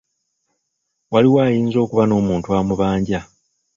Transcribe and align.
Waliwo 1.11 1.37
ayinza 1.45 1.77
okuba 1.83 2.03
n'omuntu 2.07 2.47
amubanja. 2.59 3.19